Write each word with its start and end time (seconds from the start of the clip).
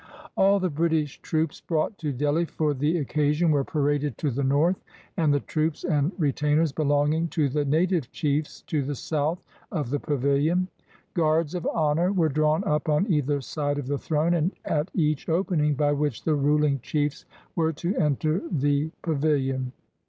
All 0.35 0.59
the 0.59 0.71
British 0.71 1.21
troops 1.21 1.61
brought 1.61 1.99
to 1.99 2.11
Delhi 2.11 2.45
for 2.45 2.73
the 2.73 2.95
occa 3.05 3.35
sion 3.35 3.51
were 3.51 3.63
paraded 3.63 4.17
to 4.17 4.31
the 4.31 4.43
north, 4.43 4.83
and 5.15 5.31
the 5.31 5.41
troops 5.41 5.83
and 5.83 6.11
re 6.17 6.33
tainers 6.33 6.73
belonging 6.73 7.27
to 7.27 7.49
the 7.49 7.65
native 7.65 8.11
chiefs 8.11 8.63
to 8.63 8.81
the 8.81 8.95
south, 8.95 9.43
of 9.71 9.91
the 9.91 9.99
pavilion. 9.99 10.69
Guards 11.13 11.53
of 11.53 11.67
honor 11.71 12.11
were 12.11 12.29
drawn 12.29 12.63
up 12.63 12.89
on 12.89 13.11
either 13.13 13.41
side 13.41 13.77
of 13.77 13.85
the 13.85 13.99
throne, 13.99 14.33
and 14.33 14.53
at 14.65 14.89
each 14.95 15.29
opening 15.29 15.75
by 15.75 15.91
which 15.91 16.23
the 16.23 16.33
ruling 16.33 16.79
chiefs 16.79 17.25
were 17.55 17.71
to 17.73 17.95
enter 17.97 18.41
the 18.51 18.89
pavilion. 19.03 19.71